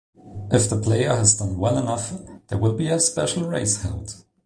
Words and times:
If 0.51 0.67
the 0.67 0.81
player 0.81 1.09
has 1.15 1.35
done 1.35 1.59
well 1.59 1.77
enough, 1.77 2.11
there 2.47 2.57
will 2.57 2.73
be 2.73 2.87
a 2.89 2.99
special 2.99 3.47
race 3.47 3.83
held. 3.83 4.15